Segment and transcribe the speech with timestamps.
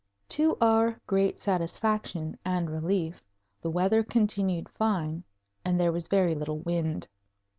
[0.29, 3.21] To our great satisfaction and relief,
[3.61, 5.23] the weather continued fine
[5.63, 7.07] and there was very little wind.